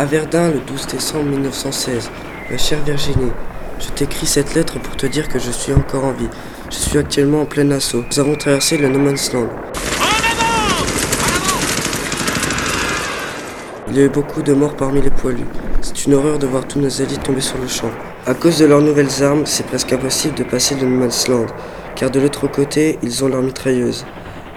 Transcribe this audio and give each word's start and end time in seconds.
À 0.00 0.06
Verdun, 0.06 0.50
le 0.50 0.60
12 0.60 0.86
décembre 0.86 1.26
1916. 1.26 2.10
Ma 2.50 2.56
chère 2.56 2.82
Virginie, 2.84 3.32
je 3.78 3.88
t'écris 3.88 4.24
cette 4.24 4.54
lettre 4.54 4.80
pour 4.80 4.96
te 4.96 5.04
dire 5.04 5.28
que 5.28 5.38
je 5.38 5.50
suis 5.50 5.74
encore 5.74 6.06
en 6.06 6.12
vie. 6.12 6.30
Je 6.70 6.76
suis 6.76 6.96
actuellement 6.96 7.42
en 7.42 7.44
plein 7.44 7.70
assaut. 7.70 8.02
Nous 8.10 8.18
avons 8.18 8.34
traversé 8.34 8.78
le 8.78 8.88
No 8.88 8.98
Man's 8.98 9.30
Land. 9.34 9.50
Il 13.88 13.96
y 13.98 14.00
a 14.00 14.04
eu 14.04 14.08
beaucoup 14.08 14.40
de 14.40 14.54
morts 14.54 14.74
parmi 14.74 15.02
les 15.02 15.10
poilus. 15.10 15.44
C'est 15.82 16.06
une 16.06 16.14
horreur 16.14 16.38
de 16.38 16.46
voir 16.46 16.66
tous 16.66 16.80
nos 16.80 17.02
alliés 17.02 17.18
tomber 17.18 17.42
sur 17.42 17.58
le 17.58 17.68
champ. 17.68 17.90
À 18.26 18.32
cause 18.32 18.58
de 18.58 18.64
leurs 18.64 18.80
nouvelles 18.80 19.22
armes, 19.22 19.44
c'est 19.44 19.66
presque 19.66 19.92
impossible 19.92 20.34
de 20.34 20.44
passer 20.44 20.76
le 20.76 20.86
No 20.86 20.96
Man's 20.96 21.28
Land, 21.28 21.44
car 21.94 22.10
de 22.10 22.20
l'autre 22.20 22.46
côté, 22.50 22.98
ils 23.02 23.22
ont 23.22 23.28
leurs 23.28 23.42
mitrailleuses. 23.42 24.06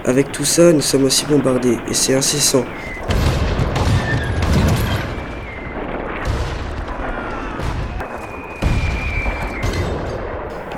Avec 0.05 0.31
tout 0.31 0.45
ça, 0.45 0.71
nous 0.71 0.79
sommes 0.79 1.03
aussi 1.03 1.25
bombardés, 1.25 1.79
et 1.89 1.93
c'est 1.93 2.15
incessant. 2.15 2.63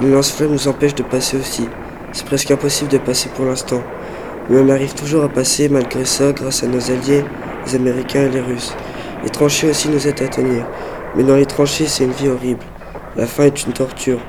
Le 0.01 0.11
lance-flammes 0.11 0.51
nous 0.51 0.67
empêche 0.67 0.93
de 0.93 1.03
passer 1.03 1.37
aussi. 1.37 1.69
C'est 2.11 2.25
presque 2.25 2.51
impossible 2.51 2.91
de 2.91 2.97
passer 2.97 3.29
pour 3.29 3.45
l'instant. 3.45 3.81
Mais 4.49 4.59
on 4.59 4.67
arrive 4.67 4.93
toujours 4.93 5.23
à 5.23 5.29
passer 5.29 5.69
malgré 5.69 6.03
ça 6.03 6.33
grâce 6.33 6.63
à 6.63 6.67
nos 6.67 6.91
alliés, 6.91 7.23
les 7.65 7.75
Américains 7.75 8.25
et 8.25 8.29
les 8.29 8.41
Russes. 8.41 8.75
Les 9.23 9.29
tranchées 9.29 9.69
aussi 9.69 9.87
nous 9.87 10.05
aident 10.05 10.21
à 10.21 10.27
tenir. 10.27 10.65
Mais 11.15 11.23
dans 11.23 11.37
les 11.37 11.45
tranchées, 11.45 11.87
c'est 11.87 12.03
une 12.03 12.11
vie 12.11 12.27
horrible. 12.27 12.65
La 13.15 13.25
faim 13.25 13.45
est 13.45 13.65
une 13.65 13.71
torture. 13.71 14.19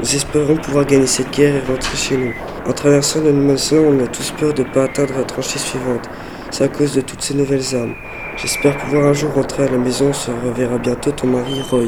Nous 0.00 0.14
espérons 0.16 0.56
pouvoir 0.56 0.84
gagner 0.84 1.06
cette 1.06 1.30
guerre 1.30 1.54
et 1.54 1.72
rentrer 1.72 1.96
chez 1.96 2.16
nous. 2.16 2.34
En 2.68 2.72
traversant 2.72 3.20
le 3.20 3.32
Manson, 3.32 3.76
on 3.76 4.04
a 4.04 4.08
tous 4.08 4.32
peur 4.32 4.52
de 4.52 4.64
ne 4.64 4.68
pas 4.68 4.84
atteindre 4.84 5.14
la 5.16 5.24
tranchée 5.24 5.60
suivante. 5.60 6.10
C'est 6.50 6.64
à 6.64 6.68
cause 6.68 6.92
de 6.92 7.00
toutes 7.00 7.22
ces 7.22 7.34
nouvelles 7.34 7.76
armes. 7.76 7.94
J'espère 8.36 8.76
pouvoir 8.78 9.06
un 9.06 9.12
jour 9.12 9.32
rentrer 9.32 9.62
à 9.62 9.68
la 9.70 9.78
maison. 9.78 10.08
On 10.08 10.12
se 10.12 10.32
reverra 10.44 10.78
bientôt 10.78 11.12
ton 11.12 11.28
mari, 11.28 11.62
Roy. 11.70 11.86